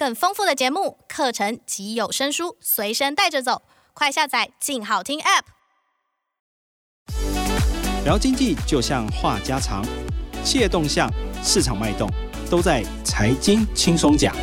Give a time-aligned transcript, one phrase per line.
[0.00, 3.60] 更丰富的节目、课程及有声书随身带着走，
[3.92, 5.42] 快下载“静好听 ”App。
[8.06, 9.84] 聊经济就像话家常，
[10.42, 11.06] 企业动向、
[11.42, 12.08] 市场脉动，
[12.50, 14.34] 都在财经轻松讲。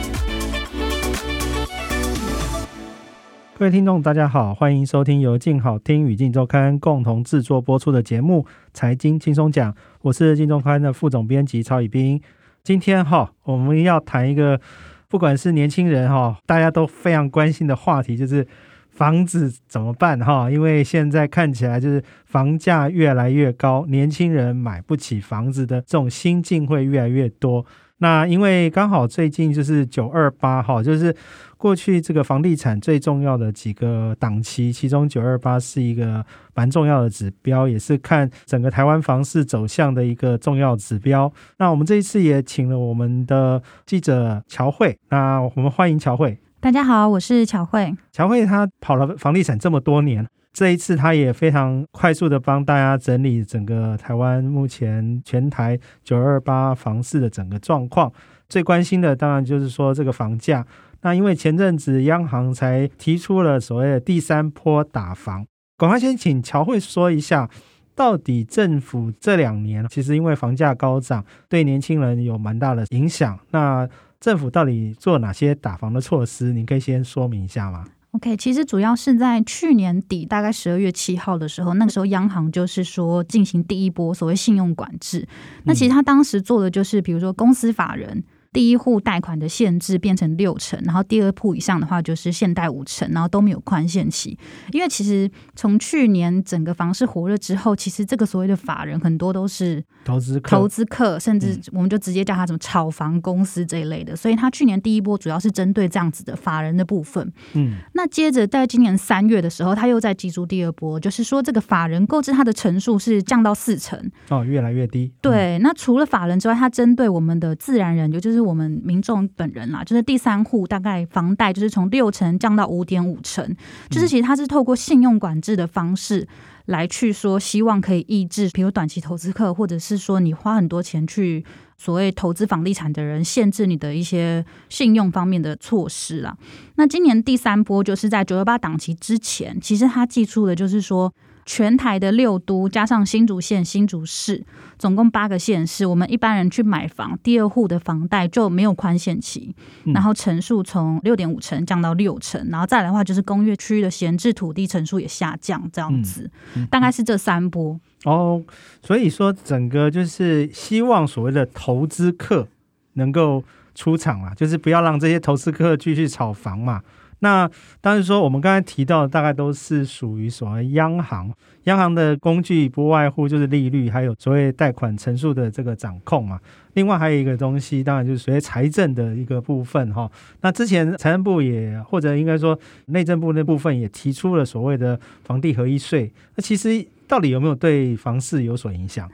[3.57, 8.43] 各位听众，大家好，欢迎收听由静好听与静周刊共同制作播出的节目
[8.75, 12.21] 《财经轻松讲》，我是静周刊的副总编辑曹以斌。
[12.63, 14.61] 今天哈，我们要谈一个
[15.09, 18.45] 不管是年轻人哈，大家都非常关心的话题，就是
[18.89, 20.49] 房子怎么办哈？
[20.51, 27.65] 因为现在看起来就是房价越来越高，年轻人买不起房子的这种心境会越来越多。
[27.99, 31.15] 那因为刚好最近就是九二八哈，就是
[31.57, 36.23] 过去这个房地产最重要的几个档期，其中九二八是一个
[36.53, 41.31] 蛮重要的指标，也是看整个台湾房市走向的一个重要指标。
[41.57, 46.37] 那我们这一次也请了我们的记者乔慧，那我们欢迎乔慧。
[46.59, 47.91] 大家好，我是乔慧。
[48.11, 50.27] 乔慧她跑了房地产这么多年。
[50.53, 58.11] 这一次，他也非常快速的帮大家整理整个台湾目前全台九二八房市的整个状况。
[58.49, 60.65] 最关心的当然就是说这个房价。
[61.01, 65.45] 那因为前阵子央行才提出了所谓的第三波打房，
[65.77, 67.47] 赶快先请乔慧说一下，
[67.93, 73.37] 到底政府这两年其实因为房价高涨，对年轻人有蛮大的影响。
[73.51, 73.87] 那
[74.19, 76.51] 政府到底做哪些打房的措施？
[76.51, 77.85] 你可以先说明一下吗
[78.17, 85.27] ？OK，其实主要是在去年底，大概十二月七号的时候，那个时候央行就是说进行第一波所谓信用管制。
[85.63, 88.23] 那其实他当时做的就是，比如说公司法人。
[88.57, 94.35] 第一户贷款的限制变成六成，然后第二户以上的话就是限贷五成，然后都没有宽限期。
[94.71, 104.15] 因为其实从去年整个房市火热之后，其实这个所谓的法人很多都是投资客，投资客，甚至我们就直接叫他什么炒房公司这一类的。
[104.15, 107.31] 所以他去年第一波主要是针对这样子的法人的部分。
[107.53, 113.99] 嗯，那接着在今年三月的时候，他又在提出第二波，就是说这个法人购置他的成数是降到四成
[114.29, 115.13] 哦，越来越低。
[115.21, 123.55] 对，那除了法人之外，他针对我们的自然人，也就是我们民众本人啦，就是第三户大概房贷就是从六成降到五点五成，
[123.89, 126.27] 就是其实它是透过信用管制的方式
[126.65, 131.45] 来去说，希望可以抑制，比如短期投资客，或者是说你花很多钱去
[131.77, 136.35] 所谓投资房地产的人，限制你的一些信用方面的措施啦。
[136.75, 141.13] 那今年第三波就是在九幺八档期之前，其实他寄出的就是说。
[141.47, 144.45] 全台的六都加上新竹县、新竹市，
[144.77, 156.29] 总共八个县市，我们一般人去买房，第二户的房贷就没有宽限期，然后成数从六点五成降到六成，然后再来的话就是工业区的闲置土地成数也下降，这样子，
[156.69, 157.79] 大概是这三波。
[158.03, 158.43] 哦，
[158.83, 162.45] 所以说整个就是希望所谓的投资客
[162.93, 163.41] 能够
[163.73, 166.81] 出场啊，就是不要让这些投资客继续炒房嘛。
[167.19, 167.49] 那
[167.81, 171.31] 当然说，我们刚才提到的大概都是属于所谓央行，
[171.63, 176.39] 央行的工具不外乎就是利率，还有所谓贷款成数的这个掌控嘛。
[176.73, 180.07] 另外还有一个东西，当然就是所谓财政的一个部分哈。
[180.41, 186.13] 那之前财政部也或者应该说内政部那部分也提出了所谓的房地合一税。
[186.35, 189.09] 那其实到底有没有对房市有所影响？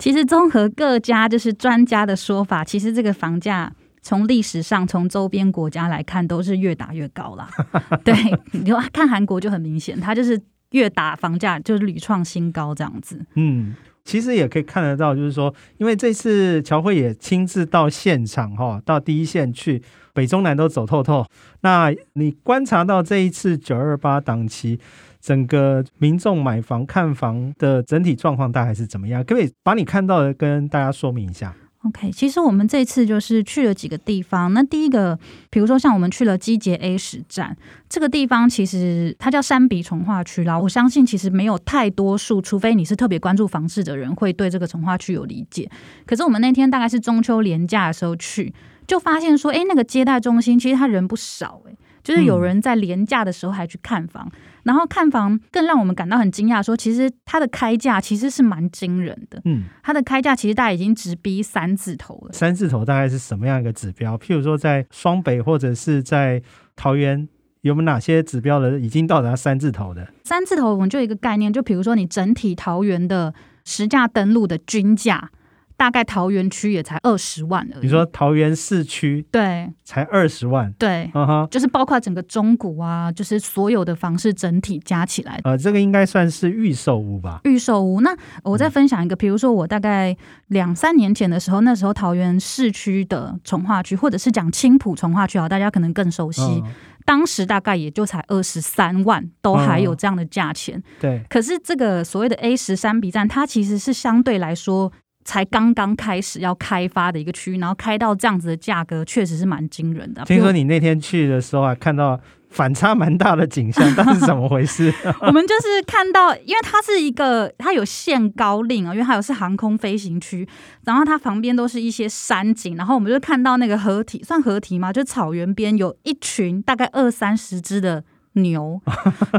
[0.00, 3.72] 其实综合各家就是专家的说法，其实这个房价。
[4.04, 7.48] 从历史上，从周边国家来看，都是越打越高啦。
[8.04, 8.14] 对，
[8.52, 10.40] 你说看韩国就很明显，它就是
[10.72, 13.24] 越打房价就是屡创新高这样子。
[13.34, 19.82] 嗯，其实也可以看得到，就是说，因为这次乔慧也亲自到现场哈，到第一线去，
[20.12, 21.24] 北中南都走透透。
[21.62, 24.78] 那你观察到这一次九二八档期，
[25.18, 29.24] 整个民众买房看房的整体状况大概是怎么样？
[29.24, 34.52] 可不可以把你看到的跟大家说明一下？OK，其实我们这次就是去了几个地方。
[34.52, 35.18] 那第一个，
[35.50, 37.56] 比如说像我们去了基捷 A 十站
[37.88, 40.58] 这个地方，其实它叫山鼻从化区啦。
[40.58, 45.70] 我相信其实没有太多数，除非你是特别关注房市的人，会对这个从化区有理解。
[46.06, 48.52] 可是我们那天大概是中秋连假的时候去，
[48.86, 51.76] 就发现说，哎，那个接待中心其实他人不少，诶。
[52.02, 59.40] 就是有人在连假的时候还去看房，嗯、然后看房更让我们感到很惊讶，说其实它的开价其实是蛮惊人的。
[59.44, 62.32] 嗯，它的开价其实大概已经直逼三字头了。
[62.32, 64.18] 三字头大概是什么样一个指标？
[64.18, 66.42] 譬如说在双北或者是在
[66.74, 67.28] 桃园，
[67.60, 70.08] 有没有哪些指标的已经到达三字头的？
[70.24, 73.32] 三字头我们就一个概念，就比如说你整体桃园的
[73.64, 75.30] 实价登录的均价。
[75.76, 77.84] 大概桃园区也才二十万而已。
[77.84, 87.40] 你说桃园市区对，才二十万，对，嗯哼，就是包括整个中古啊，就是所有的房市整体加起来，呃，这个应该算是预售屋吧？
[87.44, 88.00] 预售屋。
[88.00, 90.16] 那我再分享一个，比如说我大概
[90.48, 96.42] 两三年前的时候，那时候桃园市区的从化区，或者是讲青浦从化区啊，大家可能更熟悉。
[96.42, 96.64] 嗯
[97.06, 100.78] 当时大概也就才二十三万，都还有这样的价钱。
[100.78, 104.90] 嗯、对，可是这个所谓的 A 十三 B 站，它其实是相对来说
[105.24, 110.24] 才刚刚开始要开发的一个区域，然后开到这样子的价格，确实是蛮惊人的。
[110.24, 112.20] 听说你那天去的时候啊，看到。
[112.50, 114.94] 反差蛮大的景象，但是怎么回事？
[115.22, 120.48] 我们就是看到，因为它是一个，它有限高令啊，因为它有是航空飞行区，
[120.84, 124.92] 然后它旁边都是一些山景，然后我们就看到那个河堤，算河堤吗？
[124.92, 128.04] 就草原边有一群大概二三十只的
[128.34, 128.80] 牛，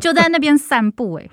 [0.01, 1.29] 就在那边散步，哎，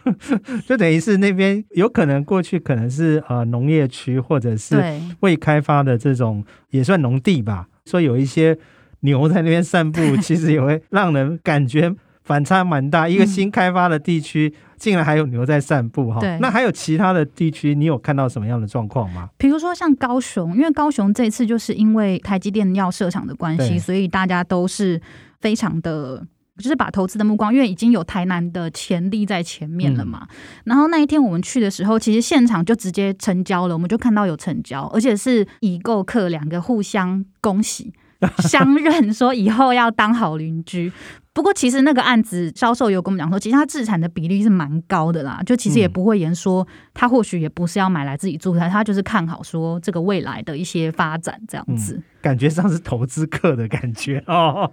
[0.67, 4.82] 就等于是那边有可能过去可能是呃农业区或者是
[5.20, 8.56] 未开发的这种也算农地吧，所以有一些。
[9.05, 11.93] 牛在那边散步，其实也会让人感觉
[12.23, 13.09] 反差蛮大。
[13.09, 16.20] 一个新开发的地区，竟然还有牛在散步哈。
[16.20, 19.29] 对，那还有其他的地区，你有看到什么样的状况吗？
[19.37, 25.03] 比如说像高雄，因为高雄这次就是因为台积电要设厂的关系，所以大家都是
[25.41, 26.25] 非常的，
[26.62, 30.26] 就是把投资的目光，因为已经有台南的潜力在前面了嘛。
[30.31, 37.93] 嗯、然后那一天我们去的时候，其实现场就直接成交了，我们就看到有成交，而且是已购客两个互相恭喜。
[38.38, 40.93] 相认说以后要当好邻居，
[41.34, 54.70] 不过其实那个案子销售有跟我们讲说，其实他自产的比例是蛮高的啦，就其实也不会言说他或许也不是要买来自己住，他他就是看好说这个未来的一些发展这样子，嗯、感觉上是投资客的感觉 哦。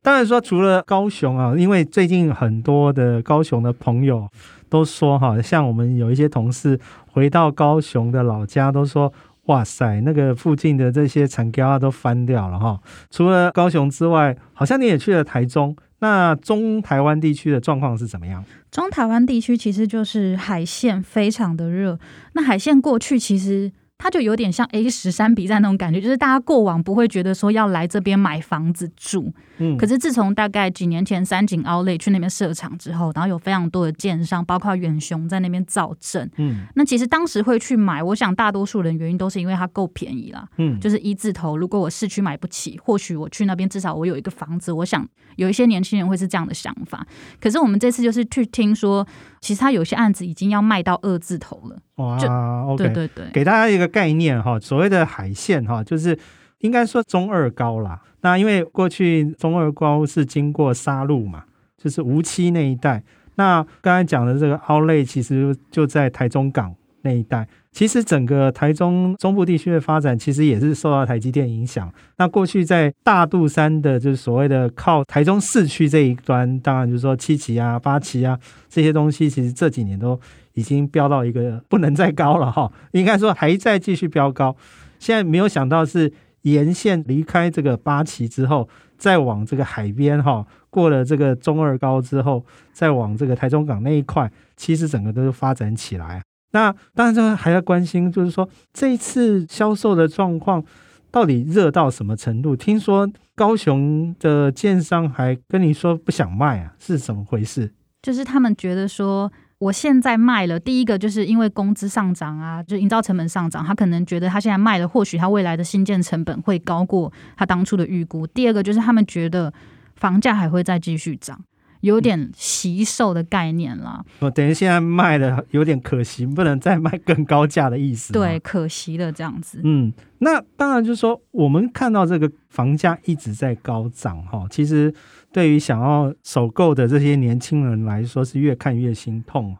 [0.00, 4.26] 当然说除了高雄啊，因为最近很多的高雄的朋友
[4.70, 6.80] 都说哈，像我们有一些同事
[7.12, 9.12] 回到高雄的老家都说。
[9.46, 12.80] 哇塞，那个附近的这些产业都翻掉了哈。
[13.10, 15.76] 除了高雄之外，好像你也去了台中。
[16.00, 18.44] 那中台湾地区的状况是怎么样？
[18.70, 21.98] 中台湾地区其实就是海线非常的热。
[22.32, 23.72] 那海线过去其实。
[23.96, 47.06] 它就有点像 A 十三 B 站那种感觉，就是大家过往不会觉得说要来这边买房子住，嗯，可是自从大概几年前三井 Outlet 去那边设厂之后，然后有非常多的建商，包括远雄在那边造镇，嗯，那其实当时会去买，我想大多数人原因都是因为它够便宜啦，嗯，就是一字头，如果我市区买不起，或许我去那边至少我有一个房子，我想有一些年轻人会是这样的想法。
[47.40, 49.06] 可是我们这次就是去听说，
[49.44, 51.76] 其实他有些案子已经要卖到二字头了。
[51.96, 52.16] 哇
[52.64, 56.18] ，OK，对对对，给大家一个概念哈，所谓的海线哈，就是
[56.60, 58.00] 应该说中二高啦。
[58.22, 61.44] 那因为过去中二高是经过沙鹿嘛，
[61.76, 63.04] 就是无期那一带。
[63.34, 67.46] 那刚才讲的这个 Outlet 其实就在台中港那一带。
[67.74, 71.92] 其实整个台中中部地区的发展，其实也是受到台积电影响。
[72.16, 78.38] 那过去在大肚山的，就是所谓的靠台中市区这一端，当然就是说七期啊、八期啊
[78.70, 80.18] 这些东西，其实这几年都。
[80.56, 84.54] 已经飙到一个不能再高了哈，应该说还在继续飙高。
[85.00, 86.12] 现在没有想到是
[86.42, 96.22] 沿线离开这个八期之后，再往这个海边哈，过了这个中二高之后，再往这个台中港那一块，其实整个都是发展起来。
[96.54, 100.64] 那当然，这还要关心，就是说这一次销售的状况
[101.10, 102.56] 到底热到什么程度？
[102.56, 107.74] 听说高雄的建商还跟你说不想卖啊，是怎么回事？
[108.00, 109.30] 就是他们觉得说。
[109.58, 118.26] 我现在卖了，第一个就是因为工资上涨啊，就营造成本上涨，他可能觉得他现在卖了，或许他未来的新建成本会高过他当初的预估。
[118.26, 119.50] 第二个就是他们觉得
[119.94, 121.40] 房价还会再继续涨，
[121.84, 124.04] 有点惜售的概念啦。
[124.18, 128.12] 我等于现在卖的有点可惜，不能再卖更高价的意思。
[128.12, 129.60] 对，可惜的这样子。
[129.62, 134.92] 嗯，那当然就是说，我们看到这个房价一直在高涨哈，其实。
[135.34, 139.56] 对于想要首购的这些年轻人来说，是越看越心痛。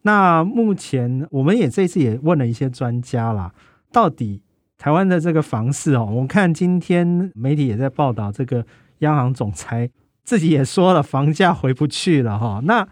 [0.00, 3.52] 那目前我们也这次也问了一些专家啦，
[3.92, 4.40] 到底
[4.78, 8.64] 台湾的这个房市哦，我们看今天媒体也在报道，这个
[9.00, 9.90] 央行总裁
[10.28, 12.60] 自己也说了，房价回不去了哈。
[12.64, 12.86] 那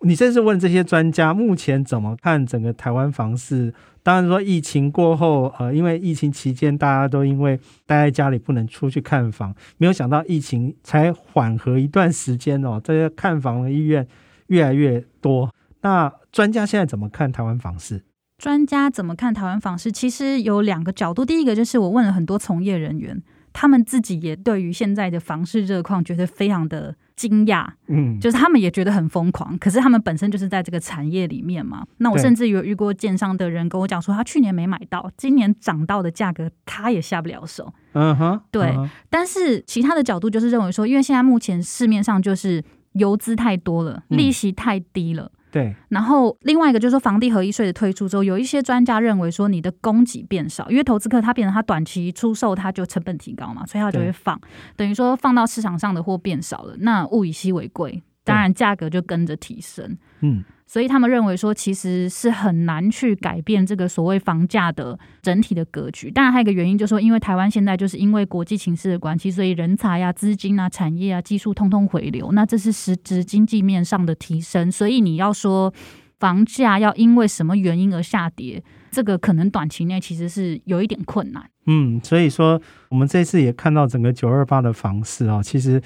[0.00, 3.74] 你这次问这些专家，目前怎么看整个台湾房市？
[4.02, 14.08] 当然说疫情过后，呃，因为疫情期间大家都因为待在家里不能出去看房，没有想到疫情才缓和一段时间哦，这些看房的意愿
[14.46, 15.52] 越来越多。
[15.82, 18.02] 那专家现在怎么看台湾房市？
[18.38, 19.92] 专家怎么看台湾房市？
[19.92, 29.58] 其实有两个角度，第一个就是我问了很多从业人员，他们自己也对于现在的房市热况觉得非常的惊讶，嗯，就是他们也觉得很疯狂。
[29.58, 31.84] 可是他们本身就是在这个产业里面嘛。
[31.98, 37.72] 那我甚至有遇过建商的人跟我讲说，他去年没买到，今年涨到的价格他也下不了手。
[37.92, 38.74] 嗯哼，对。
[38.76, 42.62] 嗯、但是其他的角度就是认为说，因为现在目前市面上就是
[42.92, 45.32] 游资太多了，利息太低了。
[45.62, 54.40] 嗯对，然后另外一个就是说，房地合一税的推出之后，有一些专家认为说，你的供给变少，因为投资客他变成他短期出售，他就成本提高嘛，所以他就会放，
[54.76, 59.96] 等于说放到市场上的货变少了，那物以稀为贵，当然价格就跟着提升。
[60.20, 60.44] 嗯。
[60.70, 66.10] 所以他们认为说，其实是很难去改变这个所谓房价的整体的格局。
[66.10, 74.70] 当然，还有一个原因就是说，因为台湾现在就是因为国际情势的关系，所以人才啊、资金啊、产业啊、技术通通回流，那这是实质经济面上的提升。
[74.70, 75.72] 所以你要说
[76.18, 81.48] 房价要因为什么原因而下跌，这个可能短期内其实是有一点困难。
[81.66, 85.80] 嗯，所以说我们这次也看到整个九二八的房市哦，其实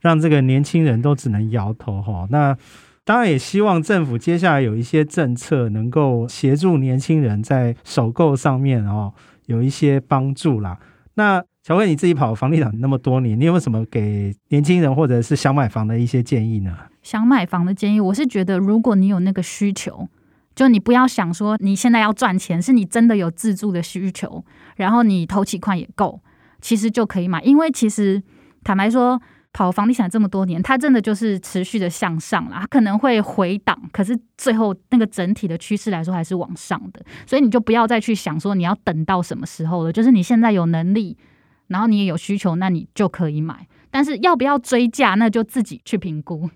[0.00, 2.26] 让这个年轻人都只能摇头哈。
[2.30, 2.56] 那
[3.04, 9.14] 当然也希望政府接下来有一些政策能够协助年轻人在首购上面哦
[9.46, 10.78] 有一些帮助啦。
[11.14, 16.74] 那小慧你自己跑房地产那么多年，你有没有什么给年轻人或者是想买房的一些建议呢？
[17.02, 20.08] 想买房的建议，我是觉得如果你有那个需求，
[20.54, 24.42] 就你不要想说你现在要赚钱，是你真的有自住的需求，
[24.76, 26.22] 然后你投期款也够，
[26.62, 27.42] 其实就可以买。
[27.42, 28.22] 因为其实
[28.64, 29.20] 坦白说。
[29.50, 32.58] 跑房地产这么多年，它真的就是持续的向上了。
[32.60, 37.02] 它可能会回档，可是最后那个整体的趋势来说还是往上的。
[37.26, 39.92] 所以你就不要再去想说你要等到什么时候了。
[39.92, 41.16] 就是你现在有能力，
[41.68, 43.66] 然后你也有需求，那你就可以买。
[43.90, 46.48] 但是要不要追价，那就自己去评估。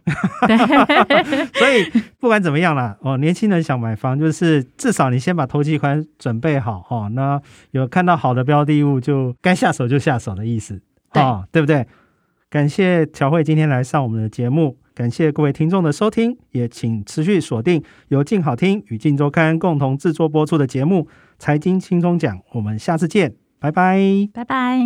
[0.47, 0.57] 对，
[1.59, 7.09] 所以不管怎么样啦，哦，年轻人想买房，就是至少你先把投期款准备好哦。
[7.15, 7.41] 那
[7.71, 11.87] 有看到好的标的物，就该下手就下手的意思，对，哦，对不对？
[12.51, 21.05] 感谢乔慧今天来上我们的节目，感谢各位听众的收听，也请持续锁定由静好听与静周刊共同制作播出的节目
[21.39, 24.81] 《财经轻松讲》，我们下次见，拜拜，拜拜。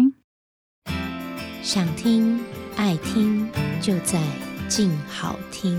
[1.62, 2.38] 想听
[2.76, 3.49] 爱听，
[3.80, 4.21] 就在
[4.68, 5.78] 静好听。